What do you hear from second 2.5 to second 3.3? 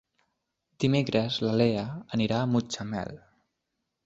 Mutxamel.